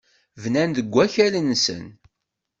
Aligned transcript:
Bnan 0.41 0.69
deg 0.77 0.87
wakal-nsen. 0.93 1.85